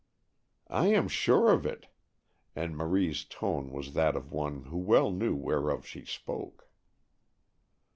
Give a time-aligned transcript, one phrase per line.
[0.71, 1.85] "I am sure of it;"
[2.55, 6.67] and Marie's tone was that of one who well knew whereof she spoke.